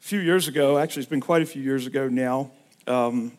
[0.00, 2.50] A few years ago, actually, it's been quite a few years ago now,
[2.86, 3.32] um,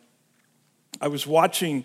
[1.01, 1.83] I was watching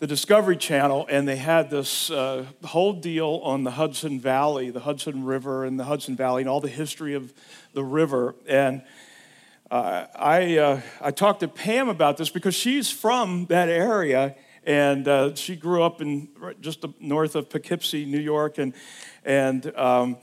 [0.00, 4.80] the Discovery Channel, and they had this uh, whole deal on the Hudson Valley, the
[4.80, 7.32] Hudson River, and the Hudson Valley, and all the history of
[7.72, 8.34] the river.
[8.46, 8.82] And
[9.70, 15.08] uh, I, uh, I talked to Pam about this because she's from that area, and
[15.08, 16.28] uh, she grew up in
[16.60, 18.74] just north of Poughkeepsie, New York, and
[19.24, 20.18] and um,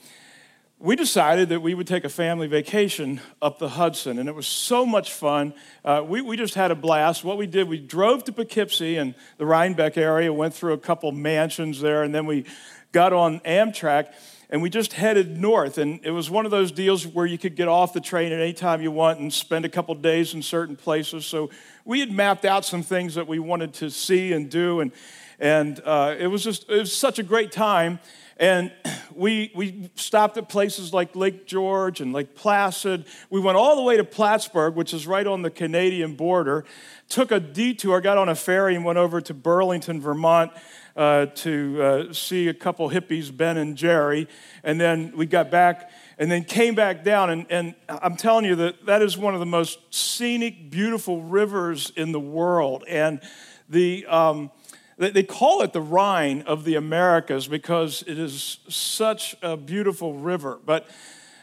[0.81, 4.47] we decided that we would take a family vacation up the Hudson, and it was
[4.47, 5.53] so much fun.
[5.83, 7.25] Uh, we, we just had a blast.
[7.25, 11.11] What we did, we drove to Poughkeepsie and the Rhinebeck area, went through a couple
[11.11, 12.45] mansions there, and then we
[12.93, 14.13] got on Amtrak
[14.49, 15.77] and we just headed north.
[15.77, 18.39] And it was one of those deals where you could get off the train at
[18.39, 21.25] any time you want and spend a couple days in certain places.
[21.25, 21.51] So
[21.85, 24.91] we had mapped out some things that we wanted to see and do, and,
[25.39, 27.99] and uh, it was just it was such a great time.
[28.39, 28.71] And
[29.13, 33.05] we, we stopped at places like Lake George and Lake Placid.
[33.29, 36.63] We went all the way to Plattsburgh, which is right on the Canadian border,
[37.09, 40.51] took a detour, got on a ferry, and went over to Burlington, Vermont.
[40.95, 44.27] Uh, to uh, see a couple hippies, Ben and Jerry,
[44.65, 47.29] and then we got back and then came back down.
[47.29, 51.93] And, and I'm telling you that that is one of the most scenic, beautiful rivers
[51.95, 52.83] in the world.
[52.85, 53.21] And
[53.69, 54.51] the, um,
[54.99, 60.59] they call it the Rhine of the Americas because it is such a beautiful river.
[60.65, 60.89] But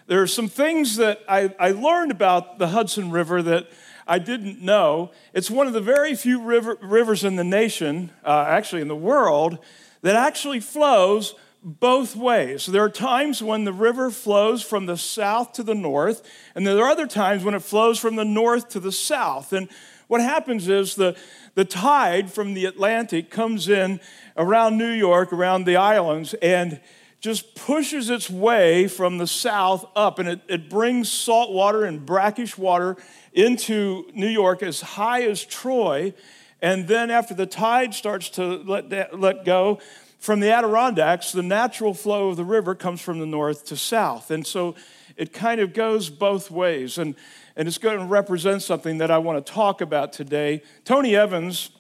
[0.06, 3.68] there are some things that I, I learned about the Hudson River that
[4.06, 5.10] I didn't know.
[5.32, 8.94] It's one of the very few river, rivers in the nation, uh, actually in the
[8.94, 9.58] world,
[10.02, 12.66] that actually flows both ways.
[12.66, 16.22] There are times when the river flows from the south to the north,
[16.54, 19.52] and there are other times when it flows from the north to the south.
[19.52, 19.68] And
[20.06, 21.16] what happens is the,
[21.56, 23.98] the tide from the Atlantic comes in
[24.36, 26.80] around New York, around the islands, and
[27.20, 32.04] just pushes its way from the south up, and it, it brings salt water and
[32.04, 32.94] brackish water
[33.32, 36.12] into New York as high as Troy.
[36.60, 39.80] And then, after the tide starts to let, let go,
[40.18, 44.30] from the Adirondacks, the natural flow of the river comes from the north to south.
[44.30, 44.74] And so
[45.16, 46.98] it kind of goes both ways.
[46.98, 47.14] And
[47.56, 50.62] and it's going to represent something that I want to talk about today.
[50.84, 51.70] Tony Evans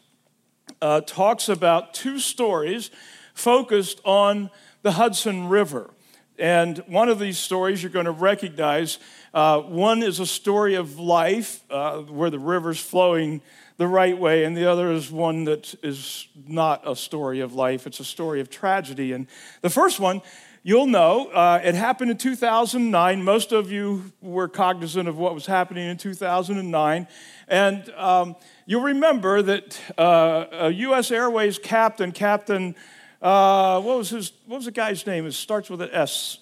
[0.80, 2.90] uh, talks about two stories
[3.34, 4.50] focused on
[4.82, 5.90] the Hudson River.
[6.38, 8.98] And one of these stories you're going to recognize.
[9.32, 13.40] Uh, one is a story of life uh, where the river's flowing
[13.76, 17.86] the right way, and the other is one that is not a story of life,
[17.86, 19.12] it's a story of tragedy.
[19.12, 19.26] And
[19.60, 20.22] the first one
[20.66, 23.22] You'll know uh, it happened in 2009.
[23.22, 27.06] Most of you were cognizant of what was happening in 2009.
[27.46, 31.12] And um, you'll remember that uh, a U.S.
[31.12, 32.74] Airways captain, Captain,
[33.22, 35.24] uh, what, was his, what was the guy's name?
[35.24, 36.38] It starts with an S.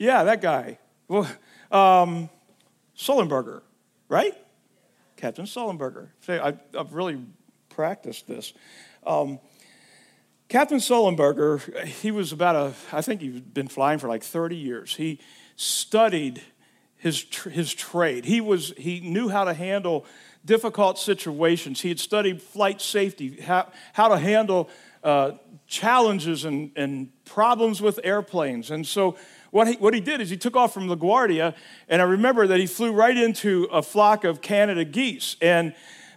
[0.00, 0.80] Yeah, that guy.
[1.06, 1.30] Well,
[1.70, 2.30] um,
[2.96, 3.62] Sullenberger,
[4.08, 4.34] right?
[5.22, 6.08] Captain Sullenberger.
[6.28, 7.20] I, have really
[7.68, 8.52] practiced this.
[9.06, 9.38] Um,
[10.48, 14.96] Captain Sullenberger, he was about a, I think he'd been flying for like 30 years.
[14.96, 15.20] He
[15.54, 16.42] studied
[16.96, 18.24] his, his trade.
[18.24, 20.06] He, was, he knew how to handle
[20.44, 21.80] difficult situations.
[21.80, 24.68] He had studied flight safety, how, how to handle
[25.04, 25.32] uh,
[25.68, 28.72] challenges and, and problems with airplanes.
[28.72, 29.16] And so
[29.52, 31.54] what he, what he did is he took off from LaGuardia,
[31.86, 35.36] and I remember that he flew right into a flock of Canada geese.
[35.42, 35.74] And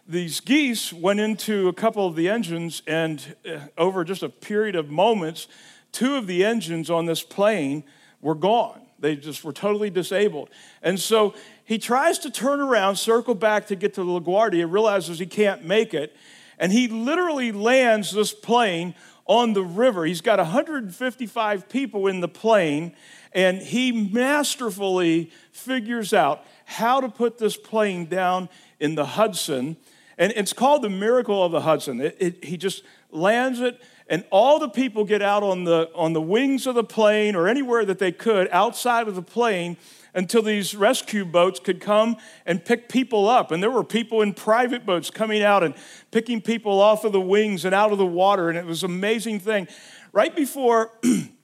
[0.07, 4.77] these geese went into a couple of the engines, and uh, over just a period
[4.77, 5.49] of moments,
[5.91, 7.83] two of the engines on this plane
[8.21, 8.79] were gone.
[8.99, 10.49] They just were totally disabled.
[10.81, 11.35] And so
[11.65, 15.93] he tries to turn around, circle back to get to LaGuardia, realizes he can't make
[15.93, 16.15] it,
[16.57, 18.95] and he literally lands this plane
[19.25, 20.05] on the river.
[20.05, 22.95] He's got 155 people in the plane,
[23.35, 29.77] and he masterfully figures out how to put this plane down in the Hudson
[30.17, 31.99] and it's called the miracle of the Hudson.
[32.01, 36.13] It, it, he just lands it, and all the people get out on the, on
[36.13, 39.77] the wings of the plane or anywhere that they could outside of the plane
[40.13, 42.15] until these rescue boats could come
[42.45, 43.51] and pick people up.
[43.51, 45.73] And there were people in private boats coming out and
[46.11, 48.91] picking people off of the wings and out of the water, and it was an
[48.91, 49.67] amazing thing.
[50.13, 50.91] Right before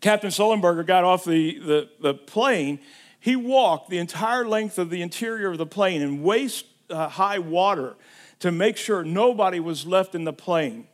[0.00, 2.78] Captain Sullenberger got off the, the, the plane,
[3.20, 7.38] he walked the entire length of the interior of the plane in waist uh, high
[7.38, 7.96] water
[8.40, 10.86] to make sure nobody was left in the plane.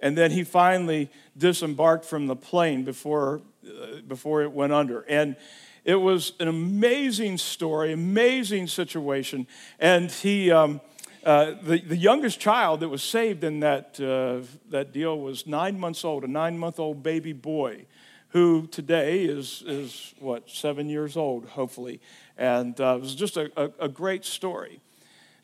[0.00, 5.02] And then he finally disembarked from the plane before, uh, before it went under.
[5.02, 5.36] And
[5.84, 9.46] it was an amazing story, amazing situation.
[9.78, 10.80] And he, um,
[11.24, 15.78] uh, the, the youngest child that was saved in that, uh, that deal was nine
[15.78, 17.86] months old, a nine month old baby boy
[18.34, 22.00] who today is, is what, seven years old, hopefully.
[22.36, 24.80] And uh, it was just a, a, a great story.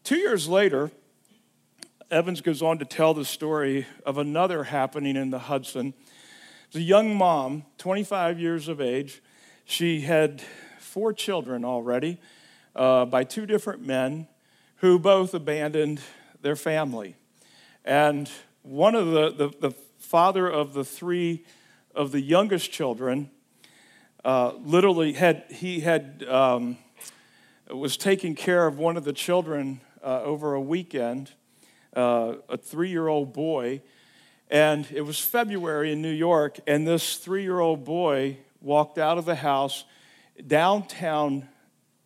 [0.02, 0.90] Two years later,
[2.10, 5.94] Evans goes on to tell the story of another happening in the Hudson.
[6.66, 9.22] It's a young mom, 25 years of age.
[9.64, 10.42] She had
[10.80, 12.18] four children already
[12.74, 14.26] uh, by two different men
[14.78, 16.00] who both abandoned
[16.42, 17.14] their family.
[17.84, 18.28] And
[18.62, 21.44] one of the, the, the father of the three
[21.94, 23.30] of the youngest children
[24.24, 26.78] uh, literally had, he had, um,
[27.68, 31.32] was taking care of one of the children uh, over a weekend,
[31.96, 33.82] uh, a three year old boy.
[34.50, 39.16] And it was February in New York, and this three year old boy walked out
[39.16, 39.84] of the house
[40.46, 41.48] downtown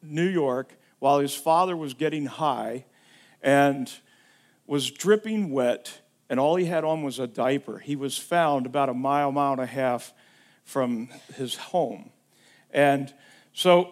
[0.02, 2.84] New York while his father was getting high
[3.42, 3.90] and
[4.66, 7.79] was dripping wet, and all he had on was a diaper.
[7.79, 10.12] He was found about a mile, mile and a half
[10.65, 12.11] from his home.
[12.71, 13.12] And
[13.53, 13.91] so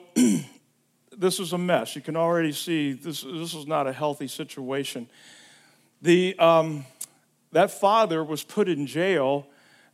[1.17, 1.95] this was a mess.
[1.95, 5.09] You can already see this, this was not a healthy situation.
[6.01, 6.87] The, um,
[7.53, 9.47] that father was put in jail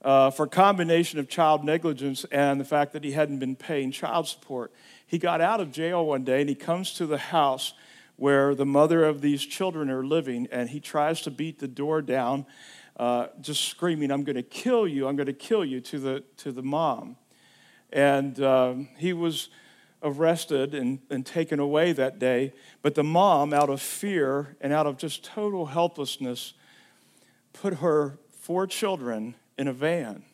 [0.03, 3.91] uh, for a combination of child negligence and the fact that he hadn't been paying
[3.91, 4.73] child support.
[5.07, 7.75] He got out of jail one day and he comes to the house
[8.19, 12.03] where the mother of these children are living, and he tries to beat the door
[12.03, 12.45] down,
[12.97, 16.25] uh, just screaming, I'm going to kill you, I'm going to kill you to the,
[16.39, 17.17] to the mom.
[17.93, 19.51] And um, he was
[20.03, 22.53] arrested and, and taken away that day.
[22.83, 26.55] But the mom, out of fear and out of just total helplessness,
[27.53, 30.25] put her four children in a van.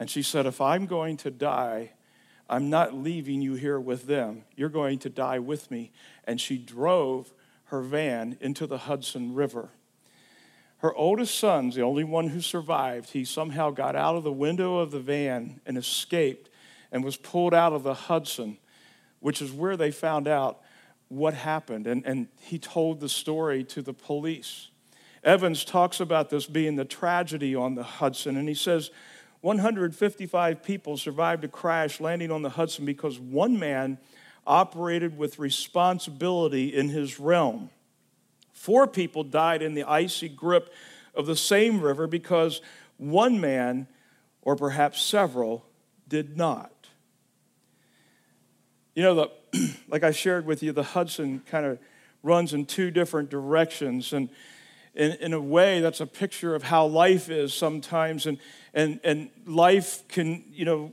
[0.00, 1.92] And she said, If I'm going to die,
[2.48, 4.44] I'm not leaving you here with them.
[4.56, 5.92] You're going to die with me.
[6.24, 7.32] And she drove
[7.66, 9.70] her van into the Hudson River.
[10.78, 13.10] Her oldest son's the only one who survived.
[13.10, 16.50] He somehow got out of the window of the van and escaped
[16.90, 18.58] and was pulled out of the Hudson,
[19.20, 20.60] which is where they found out
[21.08, 21.86] what happened.
[21.86, 24.70] And, and he told the story to the police.
[25.22, 28.90] Evans talks about this being the tragedy on the Hudson, and he says,
[29.42, 33.98] 155 people survived a crash landing on the Hudson because one man
[34.46, 37.68] operated with responsibility in his realm.
[38.52, 40.72] Four people died in the icy grip
[41.14, 42.60] of the same river because
[42.98, 43.88] one man,
[44.42, 45.66] or perhaps several,
[46.06, 46.70] did not.
[48.94, 49.14] You know,
[49.52, 51.80] the, like I shared with you, the Hudson kind of
[52.22, 54.12] runs in two different directions.
[54.12, 54.28] And
[54.94, 58.26] in, in a way, that's a picture of how life is sometimes.
[58.26, 58.38] And,
[58.74, 60.92] and, and life can, you know,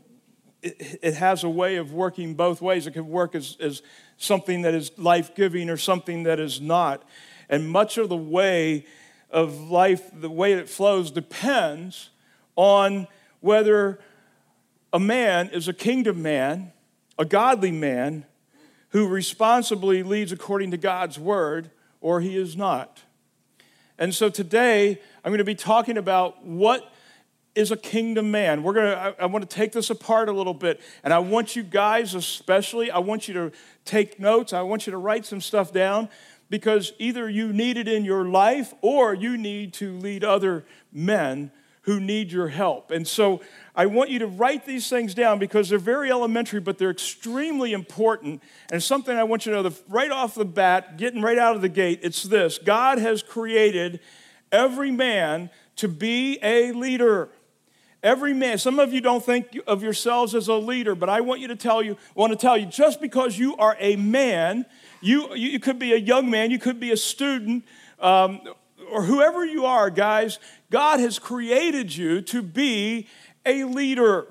[0.61, 2.87] it, it has a way of working both ways.
[2.87, 3.81] It can work as, as
[4.17, 7.03] something that is life giving or something that is not.
[7.49, 8.85] And much of the way
[9.29, 12.09] of life, the way it flows, depends
[12.55, 13.07] on
[13.39, 13.99] whether
[14.91, 16.71] a man is a kingdom man,
[17.17, 18.25] a godly man,
[18.89, 21.69] who responsibly leads according to God's word,
[22.01, 23.03] or he is not.
[23.97, 26.91] And so today, I'm going to be talking about what
[27.55, 28.63] is a kingdom man.
[28.63, 30.81] We're to, I, I, want to take this apart a little bit.
[31.03, 33.51] And I want you guys, especially, I want you to
[33.85, 34.53] take notes.
[34.53, 36.09] I want you to write some stuff down
[36.49, 41.51] because either you need it in your life or you need to lead other men
[41.83, 42.91] who need your help.
[42.91, 43.41] And so
[43.75, 47.73] I want you to write these things down because they're very elementary, but they're extremely
[47.73, 48.43] important.
[48.71, 51.61] And something I want you to know right off the bat, getting right out of
[51.61, 53.99] the gate, it's this God has created
[54.51, 57.29] every man to be a leader.
[58.01, 61.41] Every man, some of you don't think of yourselves as a leader, but I want
[61.41, 64.65] you to tell you, want to tell you, just because you are a man,
[65.01, 67.65] you, you could be a young man, you could be a student,
[67.99, 68.39] um,
[68.89, 70.39] or whoever you are, guys,
[70.69, 73.07] God has created you to be
[73.45, 74.27] a leader.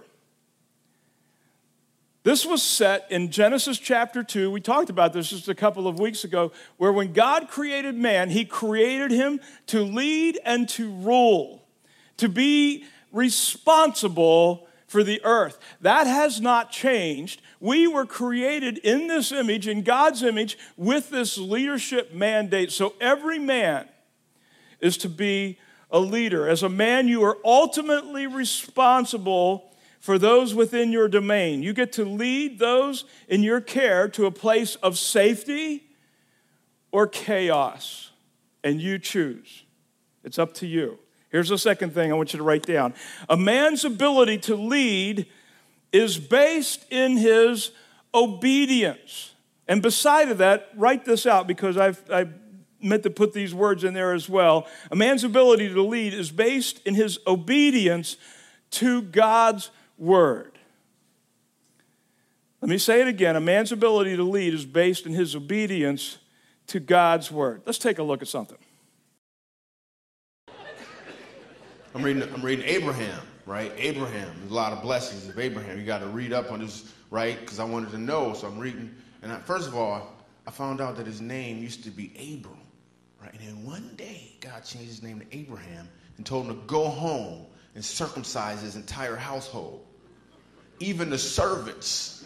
[2.23, 4.51] This was set in Genesis chapter 2.
[4.51, 8.31] We talked about this just a couple of weeks ago, where when God created man,
[8.31, 11.67] he created him to lead and to rule,
[12.17, 15.59] to be responsible for the earth.
[15.81, 17.43] That has not changed.
[17.61, 22.73] We were created in this image, in God's image, with this leadership mandate.
[22.73, 23.89] So every man
[24.81, 25.59] is to be
[25.91, 26.49] a leader.
[26.49, 31.63] As a man, you are ultimately responsible for those within your domain.
[31.63, 35.85] You get to lead those in your care to a place of safety
[36.93, 38.11] or chaos,
[38.65, 39.65] and you choose.
[40.25, 40.99] It's up to you.
[41.31, 42.95] Here's the second thing I want you to write down
[43.29, 45.27] a man's ability to lead
[45.93, 47.71] is based in his
[48.15, 49.35] obedience.
[49.67, 52.33] And beside of that, write this out because I've, I've
[52.81, 54.67] meant to put these words in there as well.
[54.91, 58.17] A man's ability to lead is based in his obedience
[58.73, 60.59] to God's word.
[62.61, 66.19] Let me say it again a man's ability to lead is based in his obedience
[66.69, 67.63] to God's word.
[67.67, 68.59] Let's take a look at something.
[71.99, 73.73] I'm reading, I'm reading Abraham, right?
[73.77, 75.81] Abraham, there's a lot of blessings of Abraham.
[75.81, 77.41] You got to read up on this, right?
[77.41, 78.95] Because I wanted to know, so I'm reading.
[79.21, 80.15] And I, first of all,
[80.47, 82.61] I found out that his name used to be Abram,
[83.21, 83.33] right?
[83.33, 85.89] And then one day, God changed his name to Abraham
[86.19, 89.85] and told him to go home and circumcise his entire household,
[90.79, 92.25] even the servants.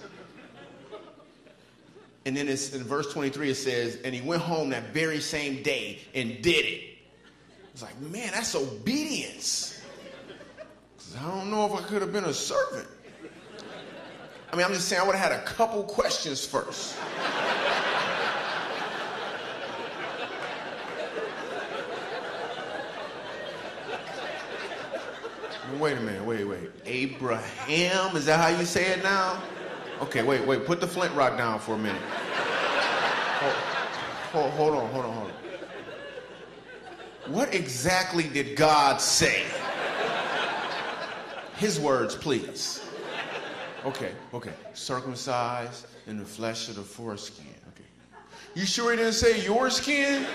[2.26, 5.62] And then it's, in verse 23, it says, and he went home that very same
[5.62, 6.92] day and did it.
[7.73, 9.81] It's like, man, that's obedience.
[10.97, 12.88] Because I don't know if I could have been a servant.
[14.52, 16.97] I mean, I'm just saying I would have had a couple questions first.
[25.79, 26.71] wait a minute, wait, wait.
[26.85, 29.43] Abraham, is that how you say it now?
[30.00, 30.64] Okay, wait, wait.
[30.67, 32.00] Put the flint rock down for a minute.
[33.41, 33.55] Hold,
[34.33, 35.52] hold, hold on, hold on, hold on.
[37.26, 39.45] What exactly did God say?
[41.57, 42.85] His words, please.
[43.85, 44.52] Okay, okay.
[44.75, 47.47] Circumcised in the flesh of the foreskin.
[47.69, 47.85] Okay.
[48.55, 50.26] You sure he didn't say your skin?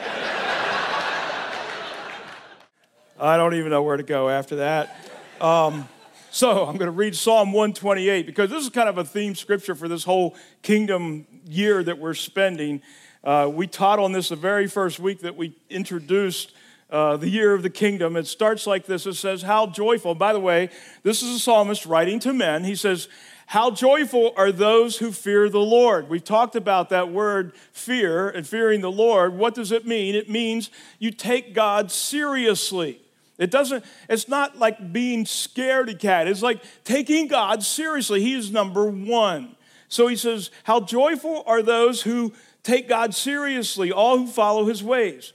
[3.19, 4.95] I don't even know where to go after that.
[5.41, 5.89] Um,
[6.31, 9.75] so I'm going to read Psalm 128 because this is kind of a theme scripture
[9.75, 12.81] for this whole kingdom year that we're spending.
[13.23, 16.53] Uh, we taught on this the very first week that we introduced
[16.89, 18.15] uh, the year of the kingdom.
[18.15, 20.15] It starts like this it says, How joyful.
[20.15, 20.69] By the way,
[21.03, 22.63] this is a psalmist writing to men.
[22.63, 23.07] He says,
[23.47, 26.09] How joyful are those who fear the Lord.
[26.09, 29.33] We've talked about that word fear and fearing the Lord.
[29.33, 30.15] What does it mean?
[30.15, 33.01] It means you take God seriously.
[33.37, 36.27] It doesn't, it's not like being scaredy cat.
[36.27, 38.21] It's like taking God seriously.
[38.21, 39.55] He is number one.
[39.89, 44.83] So he says, How joyful are those who take God seriously, all who follow his
[44.83, 45.33] ways.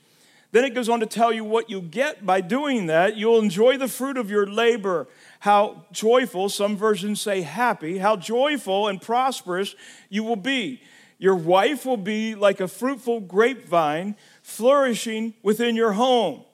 [0.53, 3.17] Then it goes on to tell you what you get by doing that.
[3.17, 5.09] You'll enjoy the fruit of your labor.
[5.41, 9.75] How joyful, some versions say happy, how joyful and prosperous
[10.11, 10.83] you will be.
[11.19, 16.45] Your wife will be like a fruitful grapevine flourishing within your home.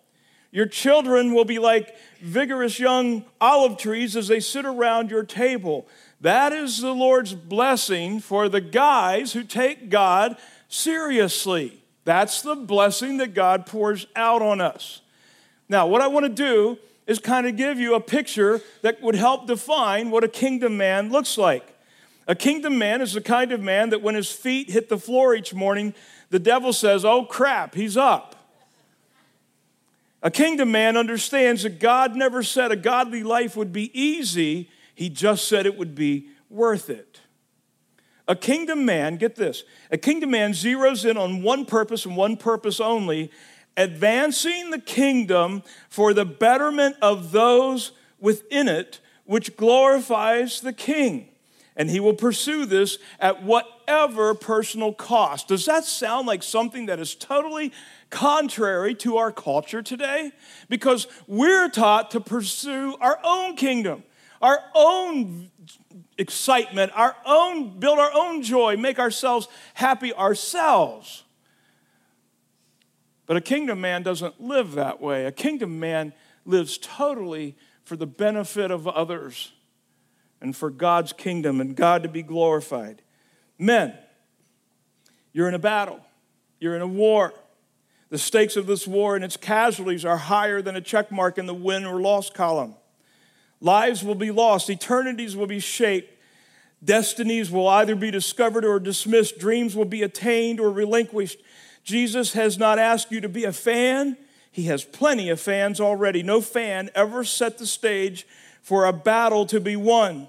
[0.53, 5.89] Your children will be like vigorous young olive trees as they sit around your table.
[6.21, 10.37] That is the Lord's blessing for the guys who take God
[10.69, 11.83] seriously.
[12.09, 15.03] That's the blessing that God pours out on us.
[15.69, 19.15] Now, what I want to do is kind of give you a picture that would
[19.15, 21.77] help define what a kingdom man looks like.
[22.27, 25.35] A kingdom man is the kind of man that when his feet hit the floor
[25.35, 25.93] each morning,
[26.31, 28.37] the devil says, Oh crap, he's up.
[30.23, 35.11] A kingdom man understands that God never said a godly life would be easy, He
[35.11, 37.08] just said it would be worth it.
[38.29, 42.37] A kingdom man, get this, a kingdom man zeroes in on one purpose and one
[42.37, 43.31] purpose only
[43.79, 51.29] advancing the kingdom for the betterment of those within it, which glorifies the king.
[51.77, 55.47] And he will pursue this at whatever personal cost.
[55.47, 57.73] Does that sound like something that is totally
[58.11, 60.33] contrary to our culture today
[60.69, 64.03] because we're taught to pursue our own kingdom,
[64.41, 65.51] our own
[66.17, 71.25] excitement, our own build our own joy, make ourselves happy ourselves.
[73.27, 75.27] But a kingdom man doesn't live that way.
[75.27, 76.13] A kingdom man
[76.45, 79.53] lives totally for the benefit of others
[80.41, 83.03] and for God's kingdom and God to be glorified.
[83.59, 83.95] Men,
[85.33, 86.01] you're in a battle,
[86.61, 87.35] you're in a war.
[88.11, 91.45] The stakes of this war and its casualties are higher than a check mark in
[91.45, 92.75] the win or loss column.
[93.61, 96.13] Lives will be lost, eternities will be shaped,
[96.85, 101.39] destinies will either be discovered or dismissed, dreams will be attained or relinquished.
[101.83, 104.17] Jesus has not asked you to be a fan,
[104.51, 106.23] He has plenty of fans already.
[106.23, 108.27] No fan ever set the stage
[108.63, 110.29] for a battle to be won.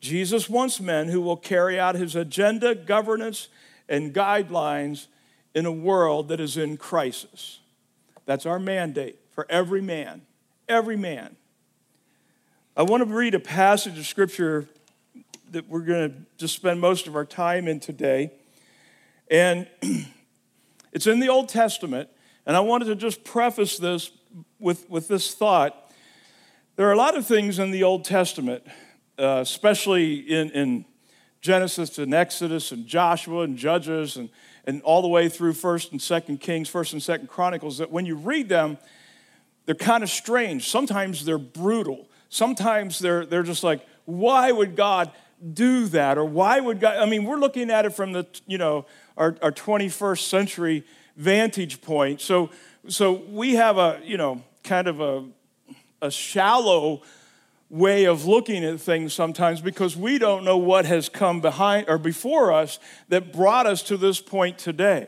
[0.00, 3.48] Jesus wants men who will carry out His agenda, governance,
[3.88, 5.06] and guidelines
[5.54, 7.60] in a world that is in crisis.
[8.26, 10.22] That's our mandate for every man,
[10.68, 11.36] every man.
[12.74, 14.66] I want to read a passage of scripture
[15.50, 18.32] that we're going to just spend most of our time in today.
[19.30, 19.68] And
[20.92, 22.08] it's in the Old Testament.
[22.46, 24.10] And I wanted to just preface this
[24.58, 25.92] with, with this thought.
[26.76, 28.62] There are a lot of things in the Old Testament,
[29.18, 30.84] uh, especially in, in
[31.42, 34.30] Genesis and Exodus and Joshua and Judges and
[34.64, 38.06] and all the way through 1st and 2nd Kings, 1st and 2nd Chronicles, that when
[38.06, 38.78] you read them,
[39.66, 40.68] they're kind of strange.
[40.68, 42.08] Sometimes they're brutal.
[42.32, 45.10] Sometimes they're, they're just like, why would God
[45.52, 46.16] do that?
[46.16, 46.96] Or why would God?
[46.96, 48.86] I mean, we're looking at it from the, you know,
[49.18, 50.82] our, our 21st century
[51.14, 52.22] vantage point.
[52.22, 52.48] So,
[52.88, 55.26] so we have a, you know, kind of a,
[56.00, 57.02] a shallow
[57.68, 61.98] way of looking at things sometimes because we don't know what has come behind or
[61.98, 62.78] before us
[63.10, 65.06] that brought us to this point today.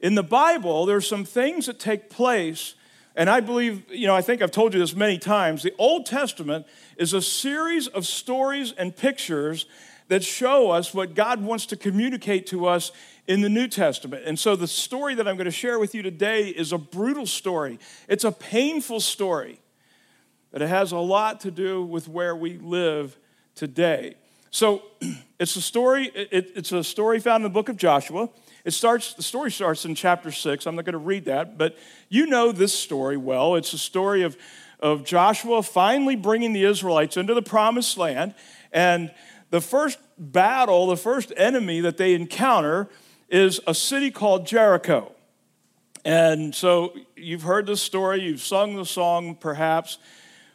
[0.00, 2.74] In the Bible, there's some things that take place,
[3.16, 5.62] and I believe, you know, I think I've told you this many times.
[5.62, 6.66] The Old Testament
[6.98, 9.64] is a series of stories and pictures
[10.08, 12.92] that show us what God wants to communicate to us
[13.26, 14.24] in the New Testament.
[14.26, 17.26] And so the story that I'm going to share with you today is a brutal
[17.26, 17.78] story.
[18.06, 19.60] It's a painful story,
[20.52, 23.16] but it has a lot to do with where we live
[23.54, 24.14] today.
[24.50, 24.82] So
[25.40, 28.28] it's a story, it, it's a story found in the book of Joshua.
[28.66, 30.66] It starts, the story starts in chapter six.
[30.66, 33.54] I'm not going to read that, but you know this story well.
[33.54, 34.36] It's a story of,
[34.80, 38.34] of Joshua finally bringing the Israelites into the promised land.
[38.72, 39.12] And
[39.50, 42.88] the first battle, the first enemy that they encounter
[43.28, 45.12] is a city called Jericho.
[46.04, 49.98] And so you've heard this story, you've sung the song perhaps,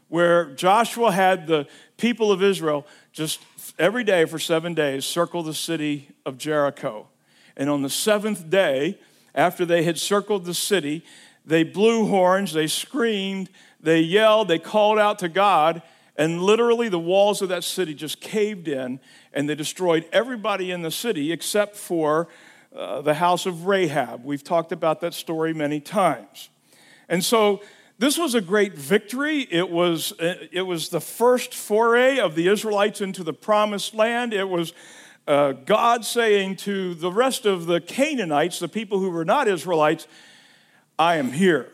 [0.10, 1.65] where Joshua had the
[1.96, 3.39] people of Israel just
[3.80, 7.08] every day for seven days circle the city of Jericho.
[7.55, 9.00] And on the seventh day,
[9.34, 11.03] after they had circled the city,
[11.46, 15.81] they blew horns, they screamed, they yelled, they called out to God,
[16.15, 19.00] and literally the walls of that city just caved in
[19.34, 22.27] and they destroyed everybody in the city except for
[22.75, 24.24] uh, the house of Rahab.
[24.24, 26.50] We've talked about that story many times.
[27.10, 27.62] And so
[27.98, 29.48] this was a great victory.
[29.50, 34.34] It was, uh, it was the first foray of the Israelites into the promised land.
[34.34, 34.74] It was
[35.32, 40.06] uh, God saying to the rest of the Canaanites, the people who were not Israelites,
[41.00, 41.72] I am here.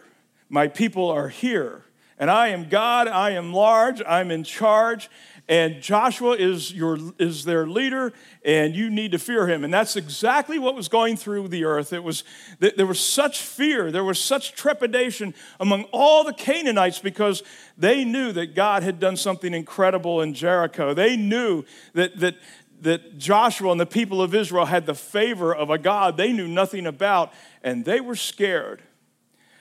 [0.47, 1.83] My people are here.
[2.19, 5.09] And I am God, I am large, I'm in charge,
[5.47, 8.11] and Joshua is, your, is their leader,
[8.43, 9.63] and you need to fear him.
[9.63, 11.93] And that's exactly what was going through the earth.
[11.93, 12.23] It was,
[12.59, 17.43] there was such fear, there was such trepidation among all the Canaanites because
[17.77, 20.93] they knew that God had done something incredible in Jericho.
[20.93, 22.35] They knew that, that,
[22.81, 26.47] that Joshua and the people of Israel had the favor of a God they knew
[26.47, 28.81] nothing about, and they were scared.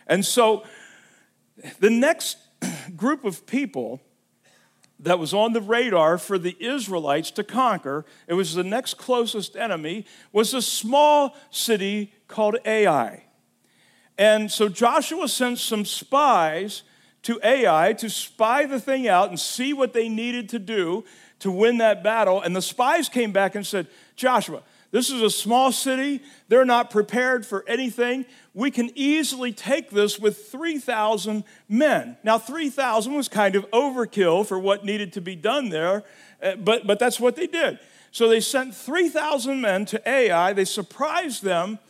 [0.07, 0.65] And so
[1.81, 2.39] the next
[2.97, 4.01] group of people
[4.99, 9.57] that was on the radar for the Israelites to conquer, it was the next closest
[9.57, 13.25] enemy, was a small city called Ai.
[14.17, 16.83] And so Joshua sent some spies
[17.27, 21.05] to Ai to spy the thing out and see what they needed to do
[21.41, 22.41] to win that battle.
[22.41, 24.63] And the spies came back and said, Joshua,
[24.93, 26.23] this is a small city.
[26.47, 28.27] They're not prepared for anything.
[28.55, 32.17] We can easily take this with 3,000 men.
[32.23, 36.05] Now, 3,000 was kind of overkill for what needed to be done there,
[36.41, 37.81] eh, but, but that's what they did.
[38.13, 40.53] So they sent 3,000 men to Ai.
[40.53, 41.81] They surprised them,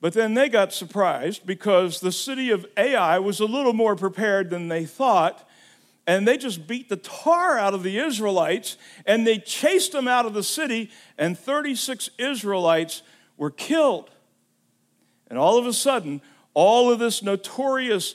[0.00, 4.50] but then they got surprised because the city of Ai was a little more prepared
[4.50, 5.46] than they thought
[6.06, 10.24] and they just beat the tar out of the Israelites and they chased them out
[10.24, 13.02] of the city, and 36 Israelites
[13.36, 14.10] were killed.
[15.28, 16.22] And all of a sudden,
[16.54, 18.14] all of this notorious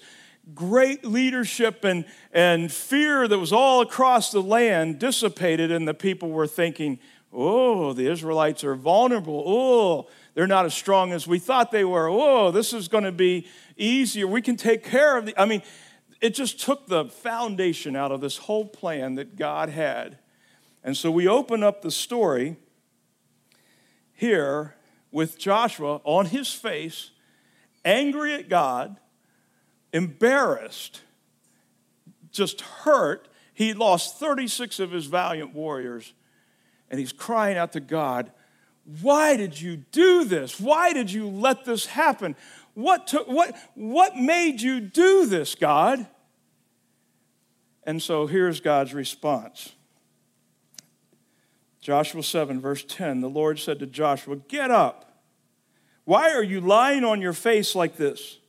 [0.55, 6.29] great leadership and, and fear that was all across the land dissipated, and the people
[6.29, 6.97] were thinking,
[7.33, 9.43] oh, the Israelites are vulnerable.
[9.45, 12.09] Oh, they're not as strong as we thought they were.
[12.09, 14.27] Oh, this is going to be easier.
[14.27, 15.39] We can take care of the.
[15.39, 15.61] I mean,
[16.21, 20.19] it just took the foundation out of this whole plan that God had.
[20.83, 22.57] And so we open up the story
[24.13, 24.75] here
[25.11, 27.11] with Joshua on his face,
[27.83, 28.97] angry at God,
[29.91, 31.01] embarrassed,
[32.31, 33.27] just hurt.
[33.53, 36.13] He lost 36 of his valiant warriors,
[36.89, 38.31] and he's crying out to God,
[39.01, 40.59] Why did you do this?
[40.59, 42.35] Why did you let this happen?
[42.73, 46.05] What, took, what, what made you do this, God?
[47.83, 49.73] And so here's God's response.
[51.79, 55.07] Joshua 7, verse 10 the Lord said to Joshua, Get up.
[56.03, 58.39] Why are you lying on your face like this?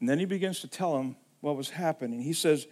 [0.00, 2.20] And then he begins to tell him what was happening.
[2.20, 2.66] He says,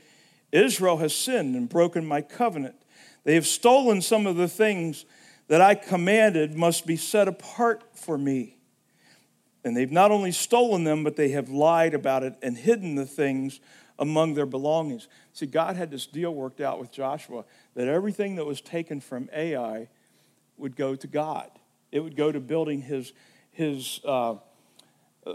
[0.51, 2.75] Israel has sinned and broken my covenant.
[3.25, 5.05] They have stolen some of the things
[5.53, 8.57] that I commanded must be set apart for me.
[9.63, 13.05] And they've not only stolen them, but they have lied about it and hidden the
[13.05, 13.61] things
[13.99, 15.09] among their belongings.
[15.35, 19.29] See, God had this deal worked out with Joshua that everything that was taken from
[19.31, 19.91] Ai
[20.57, 21.51] would go to God.
[21.91, 23.13] It would go to building his,
[23.51, 24.37] his uh,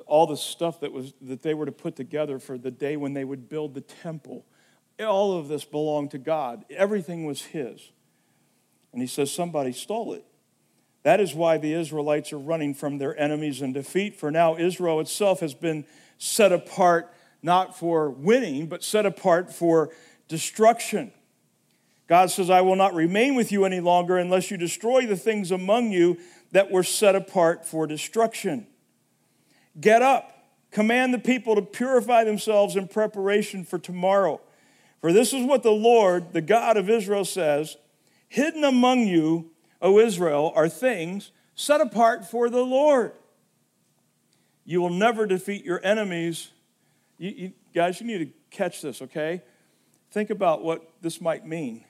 [0.07, 3.13] all the stuff that, was, that they were to put together for the day when
[3.13, 4.47] they would build the temple.
[4.99, 7.91] All of this belonged to God, everything was his.
[8.97, 10.25] And he says, Somebody stole it.
[11.03, 14.99] That is why the Israelites are running from their enemies in defeat, for now Israel
[14.99, 15.85] itself has been
[16.17, 19.91] set apart not for winning, but set apart for
[20.27, 21.11] destruction.
[22.07, 25.51] God says, I will not remain with you any longer unless you destroy the things
[25.51, 26.17] among you
[26.51, 28.65] that were set apart for destruction.
[29.79, 34.41] Get up, command the people to purify themselves in preparation for tomorrow.
[35.01, 37.77] For this is what the Lord, the God of Israel, says
[38.27, 43.13] Hidden among you, O Israel, are things set apart for the Lord.
[44.65, 46.49] You will never defeat your enemies.
[47.17, 49.41] You, you, guys, you need to catch this, okay?
[50.11, 51.85] Think about what this might mean.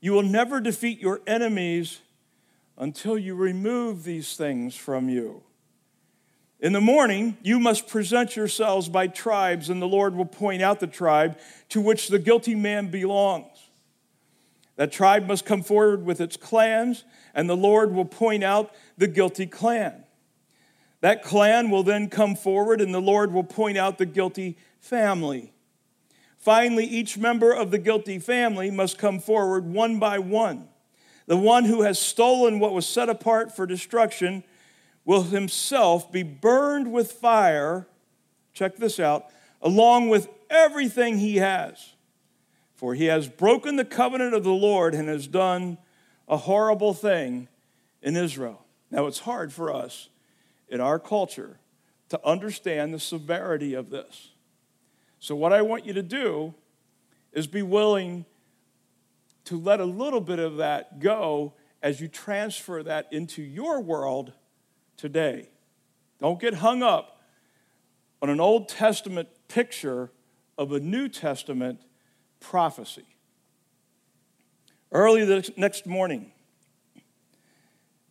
[0.00, 2.00] You will never defeat your enemies
[2.78, 5.42] until you remove these things from you.
[6.60, 10.80] In the morning, you must present yourselves by tribes, and the Lord will point out
[10.80, 11.38] the tribe
[11.70, 13.55] to which the guilty man belongs.
[14.76, 19.08] That tribe must come forward with its clans, and the Lord will point out the
[19.08, 20.04] guilty clan.
[21.00, 25.52] That clan will then come forward, and the Lord will point out the guilty family.
[26.38, 30.68] Finally, each member of the guilty family must come forward one by one.
[31.26, 34.44] The one who has stolen what was set apart for destruction
[35.04, 37.88] will himself be burned with fire.
[38.52, 39.26] Check this out
[39.60, 41.95] along with everything he has.
[42.76, 45.78] For he has broken the covenant of the Lord and has done
[46.28, 47.48] a horrible thing
[48.02, 48.64] in Israel.
[48.90, 50.10] Now, it's hard for us
[50.68, 51.58] in our culture
[52.10, 54.30] to understand the severity of this.
[55.18, 56.54] So, what I want you to do
[57.32, 58.26] is be willing
[59.46, 64.32] to let a little bit of that go as you transfer that into your world
[64.96, 65.48] today.
[66.20, 67.20] Don't get hung up
[68.20, 70.10] on an Old Testament picture
[70.58, 71.80] of a New Testament
[72.46, 73.04] prophecy.
[74.92, 76.30] Early the next morning,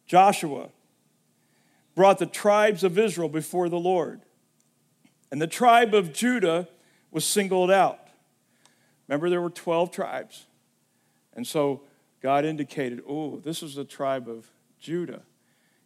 [0.05, 0.69] Joshua
[1.95, 4.21] brought the tribes of Israel before the Lord.
[5.31, 6.67] And the tribe of Judah
[7.11, 7.99] was singled out.
[9.07, 10.45] Remember, there were 12 tribes.
[11.33, 11.81] And so
[12.21, 14.47] God indicated, oh, this is the tribe of
[14.79, 15.21] Judah.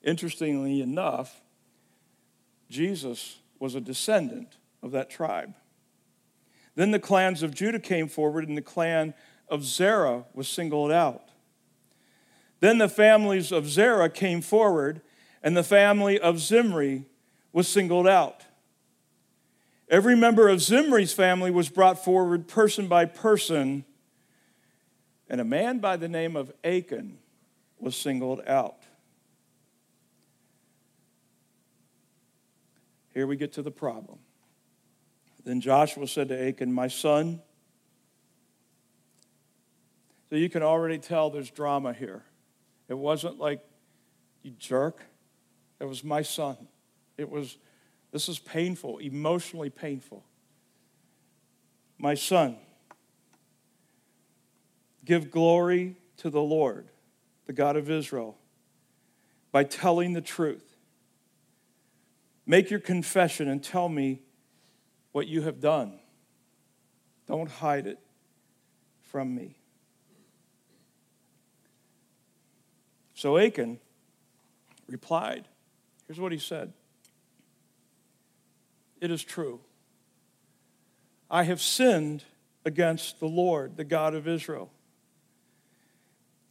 [0.03, 1.41] Interestingly enough,
[2.69, 5.53] Jesus was a descendant of that tribe.
[6.75, 9.13] Then the clans of Judah came forward, and the clan
[9.47, 11.29] of Zerah was singled out.
[12.60, 15.01] Then the families of Zerah came forward,
[15.41, 17.05] and the family of Zimri
[17.51, 18.45] was singled out.
[19.89, 23.86] Every member of Zimri's family was brought forward person by person,
[25.27, 27.17] and a man by the name of Achan
[27.79, 28.84] was singled out.
[33.13, 34.19] Here we get to the problem.
[35.43, 37.41] Then Joshua said to Achan, My son,
[40.30, 42.23] so you can already tell there's drama here.
[42.88, 43.62] It wasn't like,
[44.43, 45.02] you jerk.
[45.80, 46.58] It was my son.
[47.17, 47.58] It was,
[48.12, 50.23] this is painful, emotionally painful.
[51.97, 52.58] My son,
[55.04, 56.88] give glory to the Lord,
[57.45, 58.38] the God of Israel,
[59.52, 60.75] by telling the truth.
[62.45, 64.21] Make your confession and tell me
[65.12, 66.00] what you have done.
[67.28, 68.00] Don't hide it
[69.04, 69.56] from me.
[73.13, 73.80] So Achan
[74.88, 75.48] replied,
[76.08, 76.74] Here's what he said
[79.02, 79.60] It is true.
[81.30, 82.24] I have sinned
[82.65, 84.72] against the Lord, the God of Israel.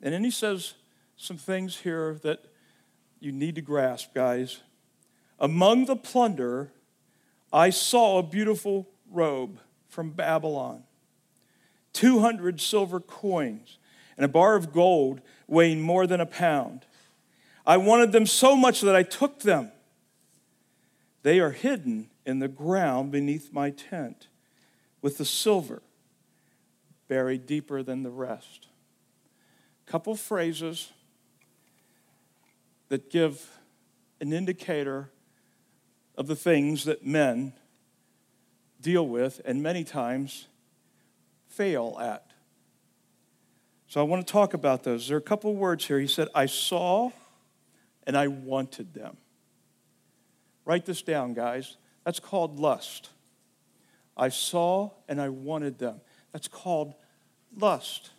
[0.01, 0.75] And then he says
[1.17, 2.45] some things here that
[3.19, 4.61] you need to grasp, guys.
[5.41, 6.71] Among the plunder,
[7.53, 9.59] I saw a beautiful robe
[9.89, 10.85] from Babylon,
[11.93, 13.79] 200 silver coins,
[14.17, 16.85] and a bar of gold weighing more than a pound.
[17.67, 19.73] I wanted them so much that I took them.
[21.23, 24.29] They are hidden in the ground beneath my tent,
[25.01, 25.83] with the silver
[27.09, 28.67] buried deeper than the rest.
[29.87, 30.93] Couple phrases
[32.89, 33.59] that give
[34.21, 35.11] an indicator
[36.19, 37.53] of the things that men
[38.81, 40.49] deal with and many times
[41.47, 42.33] fail at.
[43.87, 45.07] So I want to talk about those.
[45.07, 46.01] There are a couple words here.
[46.01, 47.13] He said, I saw
[48.05, 49.17] and I wanted them.
[50.65, 51.77] Write this down, guys.
[52.05, 53.11] That's called lust.
[54.17, 56.01] I saw and I wanted them.
[56.33, 56.95] That's called
[57.57, 58.11] lust.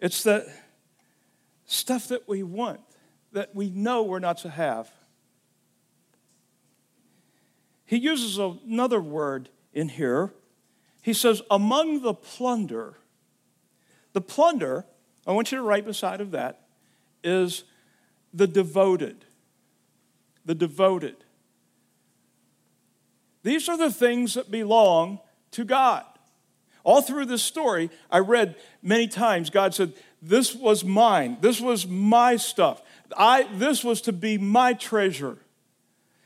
[0.00, 0.52] It's the
[1.66, 2.80] stuff that we want,
[3.32, 4.90] that we know we're not to have.
[7.84, 10.32] He uses another word in here.
[11.02, 12.94] He says, among the plunder,
[14.12, 14.86] the plunder,
[15.26, 16.60] I want you to write beside of that,
[17.24, 17.64] is
[18.32, 19.24] the devoted.
[20.44, 21.16] The devoted.
[23.42, 25.20] These are the things that belong
[25.52, 26.04] to God.
[26.84, 31.38] All through this story, I read many times God said, This was mine.
[31.40, 32.82] This was my stuff.
[33.16, 35.38] I, this was to be my treasure.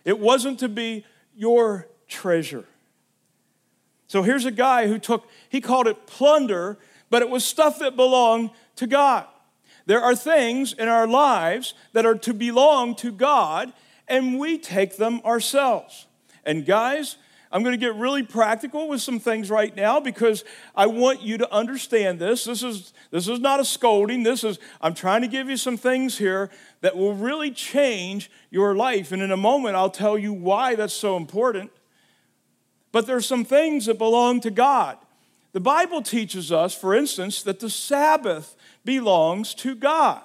[0.04, 1.04] It wasn't to be
[1.36, 2.64] your treasure.
[4.08, 6.78] So here's a guy who took, he called it plunder,
[7.10, 9.26] but it was stuff that belonged to God.
[9.86, 13.72] There are things in our lives that are to belong to God,
[14.08, 16.06] and we take them ourselves.
[16.44, 17.16] And guys,
[17.56, 21.38] I'm going to get really practical with some things right now because I want you
[21.38, 22.44] to understand this.
[22.44, 24.24] This is, this is not a scolding.
[24.24, 26.50] This is, I'm trying to give you some things here
[26.82, 29.10] that will really change your life.
[29.10, 31.70] And in a moment, I'll tell you why that's so important.
[32.92, 34.98] But there's some things that belong to God.
[35.52, 40.20] The Bible teaches us, for instance, that the Sabbath belongs to God.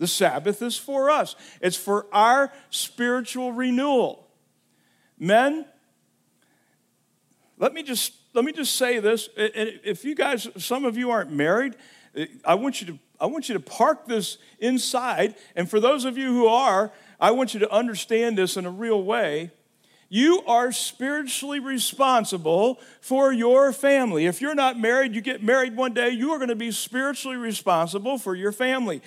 [0.00, 4.26] The Sabbath is for us, it's for our spiritual renewal.
[5.16, 5.66] Men,
[7.62, 9.28] let me just let me just say this.
[9.36, 11.76] If you guys, some of you aren't married,
[12.44, 15.36] I want you to I want you to park this inside.
[15.54, 18.70] And for those of you who are, I want you to understand this in a
[18.70, 19.52] real way.
[20.08, 24.26] You are spiritually responsible for your family.
[24.26, 27.36] If you're not married, you get married one day, you are going to be spiritually
[27.36, 29.02] responsible for your family.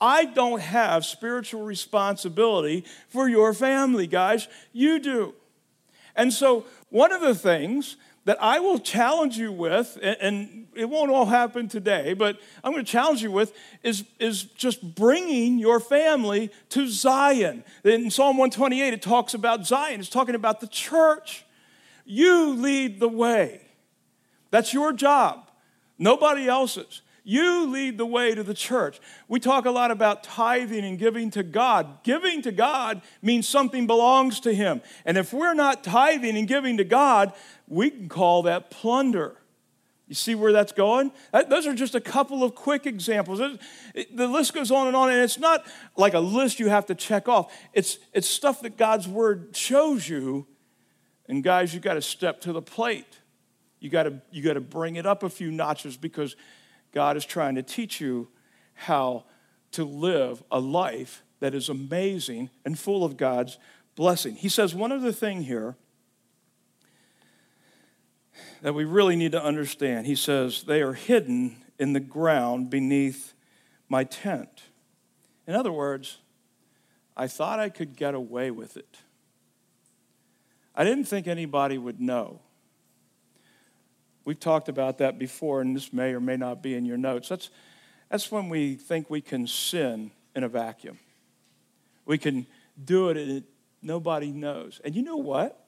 [0.00, 4.48] I don't have spiritual responsibility for your family, guys.
[4.72, 5.34] You do.
[6.18, 11.10] And so, one of the things that I will challenge you with, and it won't
[11.10, 15.80] all happen today, but I'm going to challenge you with, is, is just bringing your
[15.80, 17.64] family to Zion.
[17.84, 21.46] In Psalm 128, it talks about Zion, it's talking about the church.
[22.04, 23.62] You lead the way.
[24.50, 25.50] That's your job,
[25.98, 27.00] nobody else's.
[27.28, 29.00] You lead the way to the church.
[29.28, 32.02] We talk a lot about tithing and giving to God.
[32.02, 34.80] Giving to God means something belongs to Him.
[35.04, 37.34] And if we're not tithing and giving to God,
[37.66, 39.36] we can call that plunder.
[40.06, 41.12] You see where that's going?
[41.50, 43.40] those are just a couple of quick examples.
[43.40, 45.66] the list goes on and on, and it's not
[45.98, 47.54] like a list you have to check off.
[47.74, 50.46] It's, it's stuff that God's Word shows you.
[51.28, 53.18] And guys, you got to step to the plate.
[53.80, 56.34] You got to you got to bring it up a few notches because
[56.98, 58.26] God is trying to teach you
[58.74, 59.22] how
[59.70, 63.56] to live a life that is amazing and full of God's
[63.94, 64.34] blessing.
[64.34, 65.76] He says one other thing here
[68.62, 70.08] that we really need to understand.
[70.08, 73.32] He says, They are hidden in the ground beneath
[73.88, 74.64] my tent.
[75.46, 76.18] In other words,
[77.16, 78.96] I thought I could get away with it.
[80.74, 82.40] I didn't think anybody would know.
[84.28, 87.30] We've talked about that before, and this may or may not be in your notes.
[87.30, 87.48] That's,
[88.10, 90.98] that's when we think we can sin in a vacuum.
[92.04, 92.46] We can
[92.84, 93.44] do it and
[93.80, 94.82] nobody knows.
[94.84, 95.58] And you know what?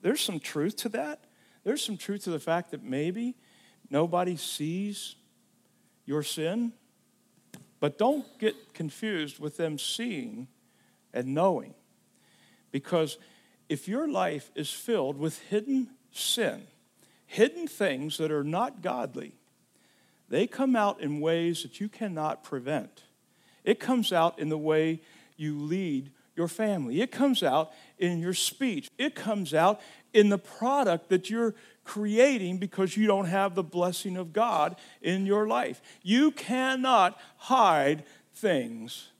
[0.00, 1.24] There's some truth to that.
[1.64, 3.34] There's some truth to the fact that maybe
[3.90, 5.16] nobody sees
[6.06, 6.72] your sin.
[7.78, 10.48] But don't get confused with them seeing
[11.12, 11.74] and knowing.
[12.70, 13.18] Because
[13.68, 16.62] if your life is filled with hidden sin,
[17.26, 19.34] hidden things that are not godly,
[20.28, 23.02] they come out in ways that you cannot prevent.
[23.64, 25.00] It comes out in the way
[25.36, 27.00] you lead your family.
[27.00, 28.88] It comes out in your speech.
[28.98, 29.80] It comes out
[30.12, 35.26] in the product that you're creating because you don't have the blessing of God in
[35.26, 35.82] your life.
[36.02, 39.10] You cannot hide things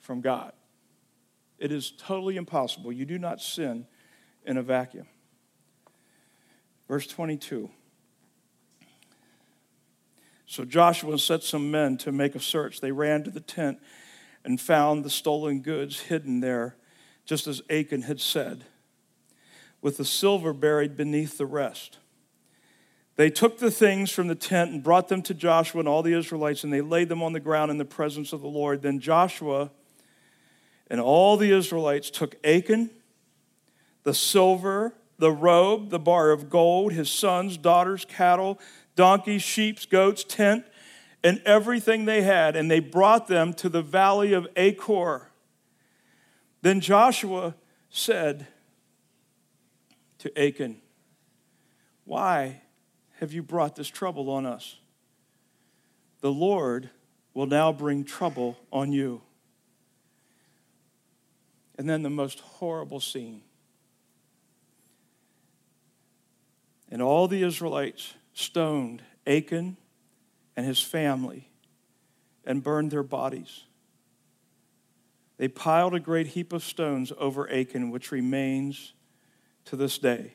[0.00, 0.52] from God.
[1.58, 2.92] It is totally impossible.
[2.92, 3.86] You do not sin
[4.46, 5.06] in a vacuum.
[6.88, 7.70] Verse 22.
[10.46, 12.80] So Joshua set some men to make a search.
[12.80, 13.78] They ran to the tent
[14.44, 16.76] and found the stolen goods hidden there,
[17.26, 18.64] just as Achan had said,
[19.82, 21.98] with the silver buried beneath the rest.
[23.16, 26.16] They took the things from the tent and brought them to Joshua and all the
[26.16, 28.80] Israelites, and they laid them on the ground in the presence of the Lord.
[28.80, 29.70] Then Joshua
[30.88, 32.90] and all the Israelites took Achan,
[34.04, 38.58] the silver, the robe, the bar of gold, his sons, daughters, cattle,
[38.94, 40.64] donkeys, sheep, goats, tent,
[41.24, 45.30] and everything they had, and they brought them to the valley of Achor.
[46.62, 47.54] Then Joshua
[47.90, 48.46] said
[50.18, 50.80] to Achan,
[52.04, 52.62] Why
[53.18, 54.76] have you brought this trouble on us?
[56.20, 56.90] The Lord
[57.34, 59.22] will now bring trouble on you.
[61.76, 63.42] And then the most horrible scene
[66.90, 69.76] And all the Israelites stoned Achan
[70.56, 71.50] and his family
[72.44, 73.64] and burned their bodies.
[75.36, 78.94] They piled a great heap of stones over Achan, which remains
[79.66, 80.34] to this day.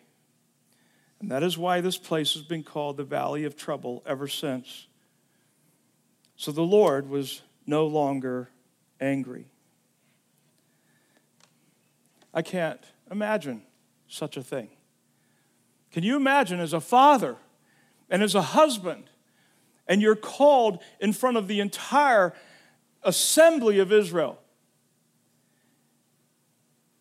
[1.19, 4.87] And that is why this place has been called the Valley of Trouble ever since.
[6.35, 8.49] So the Lord was no longer
[8.99, 9.47] angry.
[12.33, 13.63] I can't imagine
[14.07, 14.69] such a thing.
[15.93, 17.37] Can you imagine as a father
[18.09, 19.05] and as a husband,
[19.87, 22.33] and you're called in front of the entire
[23.03, 24.39] assembly of Israel,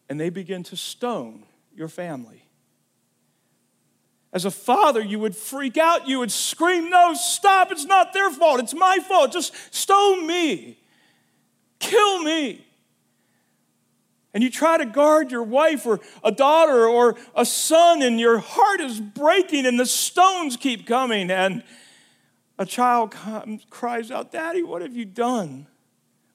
[0.09, 2.47] and they begin to stone your family?
[4.33, 6.09] As a father, you would freak out.
[6.09, 7.71] You would scream, No, stop.
[7.71, 8.61] It's not their fault.
[8.61, 9.33] It's my fault.
[9.33, 10.79] Just stone me.
[11.79, 12.65] Kill me.
[14.35, 18.39] And you try to guard your wife or a daughter or a son, and your
[18.39, 21.31] heart is breaking, and the stones keep coming.
[21.31, 21.63] And
[22.59, 25.67] a child comes, cries out, Daddy, what have you done?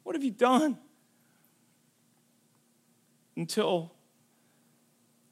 [0.04, 0.78] What have you done?
[3.36, 3.92] Until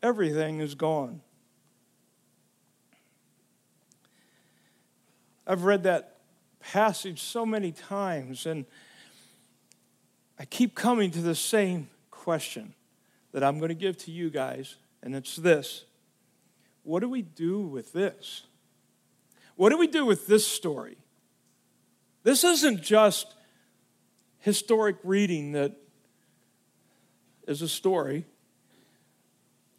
[0.01, 1.21] everything is gone.
[5.47, 6.17] I've read that
[6.59, 8.65] passage so many times, and
[10.39, 11.89] I keep coming to the same
[12.25, 12.73] question
[13.33, 15.85] that I'm going to give to you guys, and it's this
[16.81, 18.41] What do we do with this?
[19.55, 20.97] What do we do with this story?
[22.23, 23.35] This isn't just
[24.39, 25.73] historic reading that
[27.47, 28.25] is a story.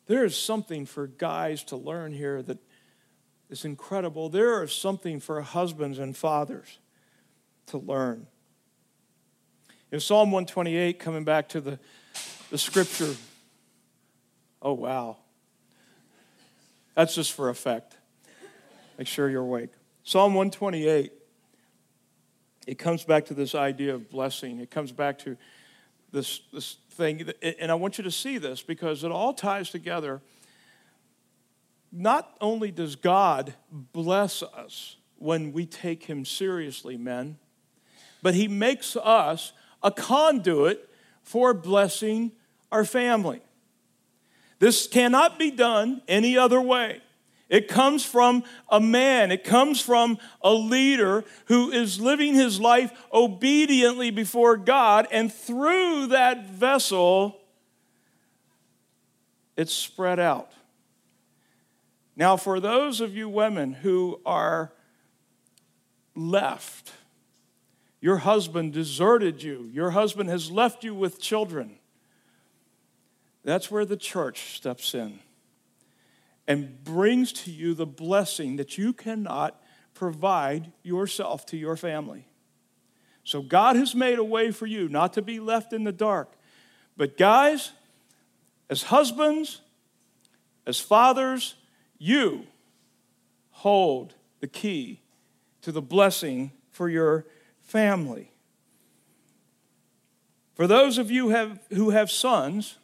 [0.07, 2.59] There is something for guys to learn here that
[3.51, 4.29] is incredible.
[4.29, 6.79] There is something for husbands and fathers
[7.67, 8.29] to learn.
[9.91, 11.79] In Psalm 128, coming back to the,
[12.51, 13.15] the scripture,
[14.63, 15.17] oh, wow.
[16.95, 17.97] That's just for effect.
[18.99, 19.71] Make sure you're awake.
[20.05, 21.13] Psalm 128,
[22.67, 24.61] it comes back to this idea of blessing.
[24.61, 25.37] It comes back to
[26.13, 27.31] this, this thing.
[27.43, 30.23] And I want you to see this because it all ties together
[31.93, 37.39] not only does God bless us when we take Him seriously, men,
[38.23, 39.53] but He makes us
[39.83, 40.91] a conduit
[41.27, 42.31] for blessing
[42.71, 43.41] our family.
[44.61, 47.03] This cannot be done any other way.
[47.49, 52.91] It comes from a man, it comes from a leader who is living his life
[53.13, 57.39] obediently before God, and through that vessel,
[59.57, 60.53] it's spread out.
[62.17, 64.73] Now, for those of you women who are
[66.15, 66.93] left,
[68.01, 71.79] your husband deserted you, your husband has left you with children,
[73.45, 75.21] that's where the church steps in
[76.49, 79.61] and brings to you the blessing that you cannot
[79.95, 82.27] provide yourself to your family.
[83.25, 86.33] So, God has made a way for you not to be left in the dark.
[86.97, 87.73] But, guys,
[88.71, 89.61] as husbands,
[90.65, 91.57] as fathers,
[91.99, 92.47] you
[93.51, 95.01] hold the key
[95.63, 97.27] to the blessing for your
[97.67, 98.31] family.
[100.55, 102.79] For those of you have, who have sons,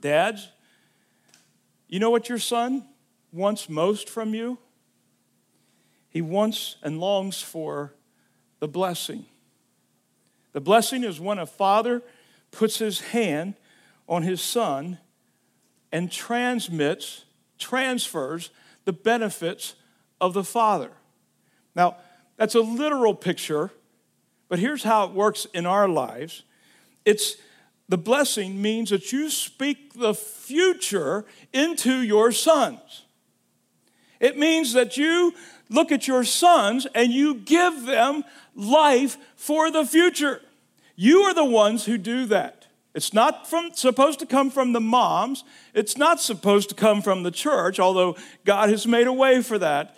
[0.00, 0.48] dads,
[1.88, 2.84] you know what your son
[3.32, 4.58] wants most from you?
[6.08, 7.94] He wants and longs for
[8.58, 9.26] the blessing.
[10.52, 12.02] The blessing is when a father
[12.50, 13.54] puts his hand
[14.08, 14.98] on his son
[15.92, 17.24] and transmits
[17.58, 18.50] transfers
[18.84, 19.74] the benefits
[20.20, 20.90] of the Father.
[21.74, 21.96] Now,
[22.36, 23.70] that's a literal picture,
[24.48, 26.42] but here's how it works in our lives.
[27.04, 27.36] It's
[27.88, 33.02] the blessing means that you speak the future into your sons.
[34.20, 35.34] It means that you
[35.68, 40.40] look at your sons and you give them life for the future.
[40.96, 42.66] You are the ones who do that.
[42.94, 45.42] It's not from, supposed to come from the moms.
[45.74, 49.58] It's not supposed to come from the church, although God has made a way for
[49.58, 49.96] that.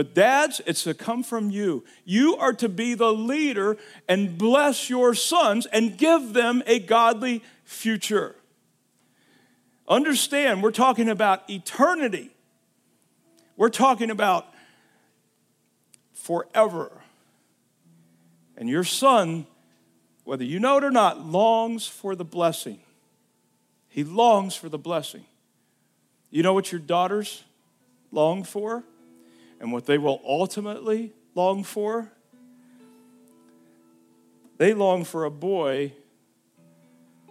[0.00, 1.84] But dads, it's to come from you.
[2.06, 3.76] You are to be the leader
[4.08, 8.34] and bless your sons and give them a godly future.
[9.86, 12.30] Understand, we're talking about eternity.
[13.58, 14.46] We're talking about
[16.14, 16.90] forever.
[18.56, 19.46] And your son
[20.24, 22.80] whether you know it or not, longs for the blessing.
[23.90, 25.26] He longs for the blessing.
[26.30, 27.44] You know what your daughters
[28.10, 28.82] long for
[29.60, 32.10] and what they will ultimately long for?
[34.58, 35.92] They long for a boy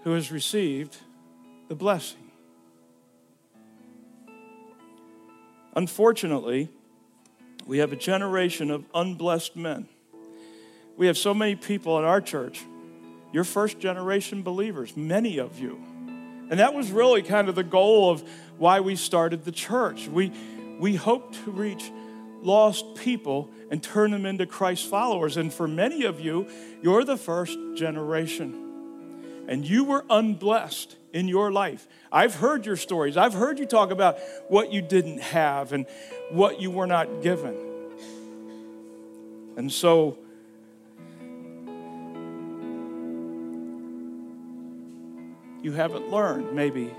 [0.03, 0.97] who has received
[1.67, 2.31] the blessing.
[5.75, 6.69] Unfortunately,
[7.69, 9.87] We have a generation of unblessed men.
[10.97, 12.63] We have so many people in our church.
[13.31, 15.79] You're first generation believers, many of you.
[16.49, 18.27] And that was really kind of the goal of
[18.57, 20.07] why we started the church.
[20.07, 20.31] We,
[20.79, 21.91] we hope to reach
[22.41, 25.37] lost people and turn them into Christ followers.
[25.37, 26.47] And for many of you,
[26.81, 29.45] you're the first generation.
[29.47, 31.87] And you were unblessed in your life.
[32.11, 33.17] I've heard your stories.
[33.17, 35.85] I've heard you talk about what you didn't have and
[36.29, 37.55] what you were not given.
[39.57, 40.17] And so,
[45.61, 46.91] you haven't learned maybe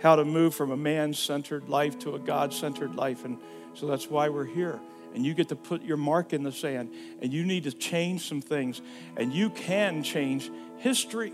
[0.00, 3.24] how to move from a man centered life to a God centered life.
[3.24, 3.38] And
[3.74, 4.80] so that's why we're here.
[5.14, 8.26] And you get to put your mark in the sand, and you need to change
[8.26, 8.80] some things,
[9.16, 11.32] and you can change history.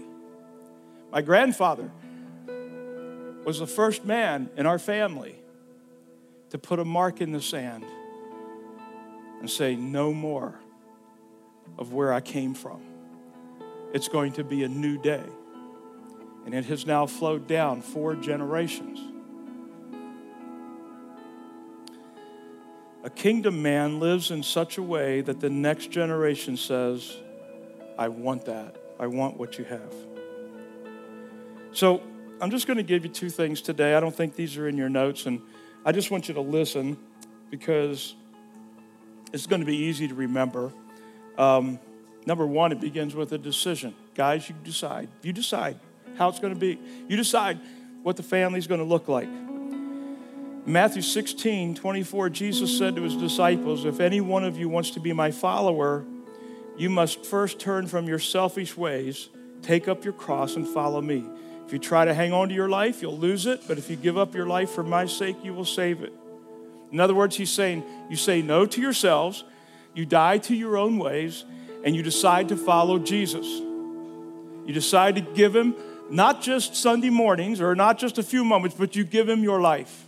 [1.12, 1.90] My grandfather
[3.44, 5.36] was the first man in our family
[6.50, 7.84] to put a mark in the sand
[9.40, 10.58] and say, No more
[11.78, 12.82] of where I came from.
[13.92, 15.24] It's going to be a new day.
[16.44, 19.00] And it has now flowed down four generations.
[23.04, 27.16] A kingdom man lives in such a way that the next generation says,
[27.96, 28.76] I want that.
[28.98, 29.94] I want what you have.
[31.70, 32.02] So
[32.40, 33.94] I'm just going to give you two things today.
[33.94, 35.40] I don't think these are in your notes, and
[35.84, 36.96] I just want you to listen
[37.50, 38.16] because
[39.32, 40.72] it's going to be easy to remember.
[41.36, 41.78] Um,
[42.26, 43.94] number one, it begins with a decision.
[44.14, 45.08] Guys, you decide.
[45.22, 45.78] You decide
[46.16, 46.80] how it's going to be.
[47.08, 47.60] You decide
[48.02, 49.28] what the family's going to look like.
[50.68, 55.00] Matthew 16, 24, Jesus said to his disciples, If any one of you wants to
[55.00, 56.04] be my follower,
[56.76, 59.30] you must first turn from your selfish ways,
[59.62, 61.24] take up your cross, and follow me.
[61.64, 63.96] If you try to hang on to your life, you'll lose it, but if you
[63.96, 66.12] give up your life for my sake, you will save it.
[66.92, 69.44] In other words, he's saying, You say no to yourselves,
[69.94, 71.46] you die to your own ways,
[71.82, 73.46] and you decide to follow Jesus.
[73.46, 75.74] You decide to give him
[76.10, 79.62] not just Sunday mornings or not just a few moments, but you give him your
[79.62, 80.07] life.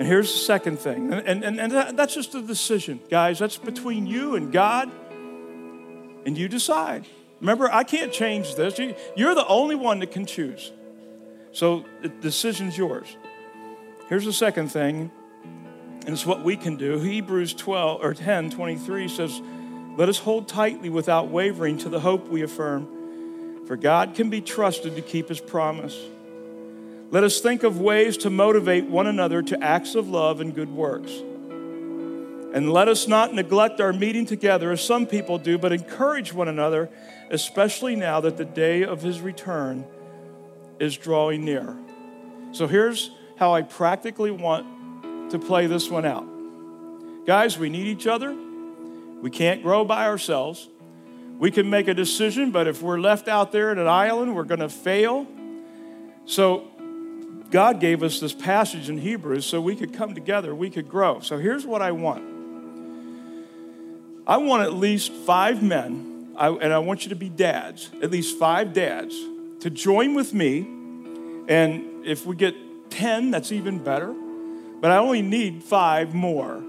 [0.00, 3.38] And here's the second thing, and, and, and that's just a decision, guys.
[3.38, 4.90] That's between you and God,
[6.24, 7.04] and you decide.
[7.42, 8.80] Remember, I can't change this.
[9.14, 10.72] You're the only one that can choose.
[11.52, 13.14] So the decision's yours.
[14.08, 15.10] Here's the second thing,
[16.06, 16.98] and it's what we can do.
[16.98, 19.38] Hebrews 12 or 10 23 says,
[19.98, 22.88] Let us hold tightly without wavering to the hope we affirm
[23.70, 25.96] for God can be trusted to keep his promise.
[27.10, 30.70] Let us think of ways to motivate one another to acts of love and good
[30.70, 31.10] works.
[32.52, 36.46] And let us not neglect our meeting together as some people do, but encourage one
[36.46, 36.88] another,
[37.30, 39.84] especially now that the day of his return
[40.78, 41.76] is drawing near.
[42.52, 46.26] So here's how I practically want to play this one out.
[47.26, 48.36] Guys, we need each other.
[49.20, 50.68] We can't grow by ourselves.
[51.38, 54.44] We can make a decision, but if we're left out there at an island, we're
[54.44, 55.26] going to fail.
[56.24, 56.68] So,
[57.50, 61.20] God gave us this passage in Hebrews so we could come together, we could grow.
[61.20, 62.24] So, here's what I want
[64.26, 68.38] I want at least five men, and I want you to be dads, at least
[68.38, 69.14] five dads,
[69.60, 70.60] to join with me.
[71.48, 72.54] And if we get
[72.90, 74.14] 10, that's even better.
[74.80, 76.62] But I only need five more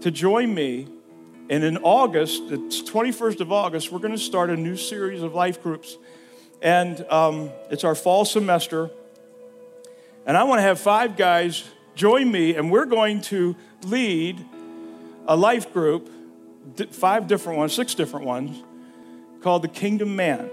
[0.00, 0.88] to join me
[1.50, 5.34] and in August, the 21st of August, we're going to start a new series of
[5.34, 5.96] life groups.
[6.60, 8.90] And um, it's our fall semester.
[10.28, 11.64] And I want to have five guys
[11.94, 14.44] join me, and we're going to lead
[15.26, 16.10] a life group,
[16.90, 18.62] five different ones, six different ones,
[19.40, 20.50] called the Kingdom Man.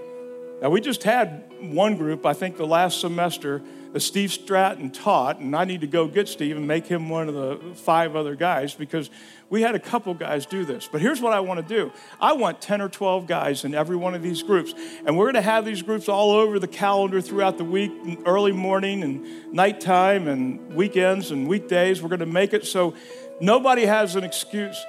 [0.62, 5.38] Now, we just had one group, I think the last semester, that Steve Stratton taught,
[5.38, 8.34] and I need to go get Steve and make him one of the five other
[8.34, 9.10] guys because
[9.50, 10.88] we had a couple guys do this.
[10.90, 13.96] But here's what I want to do I want 10 or 12 guys in every
[13.96, 14.74] one of these groups.
[15.04, 17.92] And we're going to have these groups all over the calendar throughout the week,
[18.24, 22.00] early morning and nighttime and weekends and weekdays.
[22.00, 22.94] We're going to make it so
[23.42, 24.82] nobody has an excuse.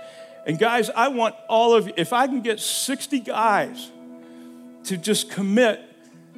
[0.46, 3.92] And guys, I want all of you, if I can get 60 guys
[4.88, 5.82] to just commit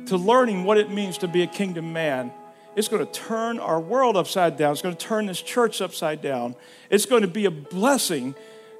[0.08, 2.32] to learning what it means to be a kingdom man,
[2.76, 4.72] it's going to turn our world upside down.
[4.72, 6.56] It's going to turn this church upside down.
[6.90, 8.36] It's going to be a blessing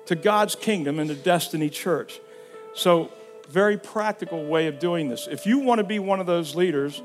[0.08, 2.20] to God's kingdom and the Destiny Church.
[2.74, 3.12] So,
[3.48, 5.28] very practical way of doing this.
[5.30, 7.02] If you want to be one of those leaders,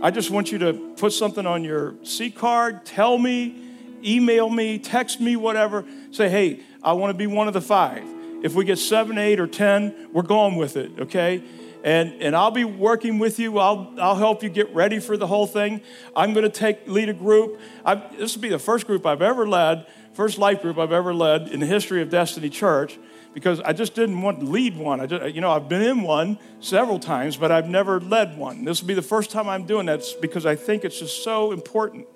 [0.00, 3.56] I just want you to put something on your C card, tell me,
[4.04, 5.84] email me, text me, whatever.
[6.12, 8.04] Say, hey, I want to be one of the five.
[8.42, 11.42] If we get seven, eight, or 10, we're going with it, okay?
[11.84, 13.58] And, and I'll be working with you.
[13.58, 15.80] I'll, I'll help you get ready for the whole thing.
[16.16, 17.60] I'm going to take lead a group.
[17.84, 19.86] I've, this will be the first group I've ever led
[20.18, 22.98] first life group I've ever led in the history of Destiny Church
[23.34, 25.00] because I just didn't want to lead one.
[25.00, 28.64] I just, you know, I've been in one several times, but I've never led one.
[28.64, 31.52] This will be the first time I'm doing that because I think it's just so
[31.52, 32.08] important.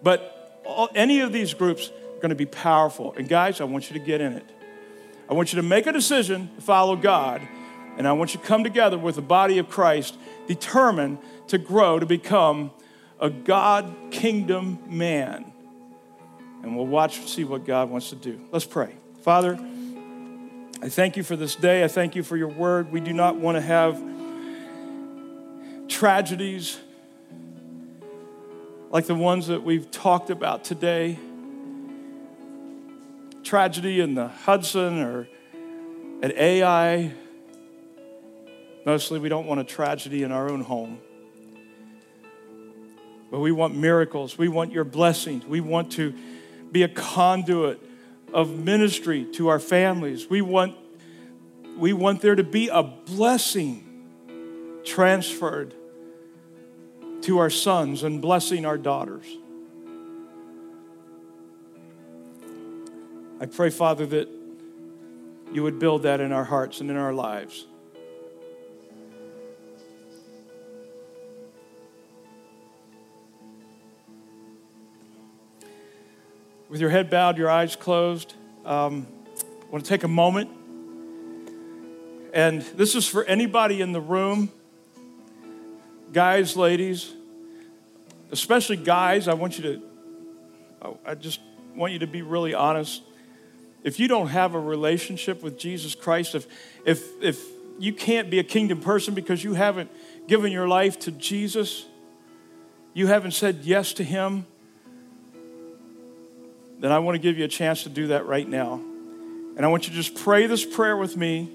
[0.00, 3.14] But all, any of these groups are going to be powerful.
[3.16, 4.48] And guys, I want you to get in it.
[5.28, 7.42] I want you to make a decision to follow God,
[7.98, 11.18] and I want you to come together with the body of Christ, determined
[11.48, 12.70] to grow to become
[13.20, 15.52] a God kingdom man.
[16.62, 18.40] And we'll watch and see what God wants to do.
[18.52, 18.94] Let's pray.
[19.22, 19.58] Father,
[20.80, 21.82] I thank you for this day.
[21.82, 22.92] I thank you for your word.
[22.92, 24.00] We do not want to have
[25.88, 26.78] tragedies
[28.90, 31.18] like the ones that we've talked about today.
[33.42, 35.28] Tragedy in the Hudson or
[36.22, 37.12] at Ai.
[38.88, 40.98] Mostly, we don't want a tragedy in our own home.
[43.30, 44.38] But we want miracles.
[44.38, 45.44] We want your blessings.
[45.44, 46.14] We want to
[46.72, 47.82] be a conduit
[48.32, 50.30] of ministry to our families.
[50.30, 50.74] We want,
[51.76, 55.74] we want there to be a blessing transferred
[57.24, 59.26] to our sons and blessing our daughters.
[63.38, 64.30] I pray, Father, that
[65.52, 67.66] you would build that in our hearts and in our lives.
[76.68, 79.06] With your head bowed, your eyes closed, um,
[79.40, 80.50] I want to take a moment.
[82.32, 84.50] And this is for anybody in the room,
[86.12, 87.12] guys, ladies,
[88.30, 89.28] especially guys.
[89.28, 89.64] I want you
[90.82, 91.40] to, I just
[91.74, 93.02] want you to be really honest.
[93.82, 96.46] If you don't have a relationship with Jesus Christ, if,
[96.84, 97.42] if, if
[97.78, 99.90] you can't be a kingdom person because you haven't
[100.26, 101.86] given your life to Jesus,
[102.92, 104.46] you haven't said yes to Him,
[106.80, 108.80] then I want to give you a chance to do that right now.
[109.56, 111.50] And I want you to just pray this prayer with me.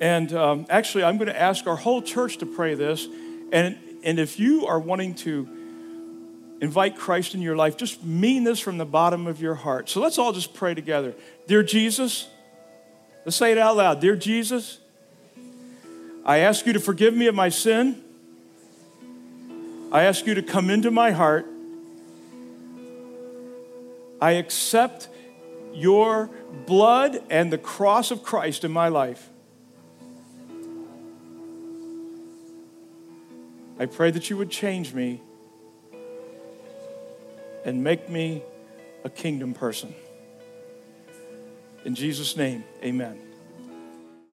[0.00, 3.06] And um, actually, I'm going to ask our whole church to pray this.
[3.52, 5.48] And, and if you are wanting to
[6.60, 9.88] invite Christ in your life, just mean this from the bottom of your heart.
[9.88, 11.14] So let's all just pray together.
[11.46, 12.28] Dear Jesus,
[13.24, 14.00] let's say it out loud.
[14.00, 14.78] Dear Jesus,
[16.24, 18.02] I ask you to forgive me of my sin.
[19.92, 21.46] I ask you to come into my heart
[24.20, 25.08] I accept
[25.72, 26.30] your
[26.66, 29.28] blood and the cross of Christ in my life.
[33.78, 35.22] I pray that you would change me
[37.64, 38.42] and make me
[39.04, 39.94] a kingdom person.
[41.84, 43.29] In Jesus' name, amen.